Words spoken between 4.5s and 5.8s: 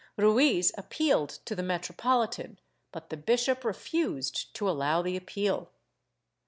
to allow the appeal.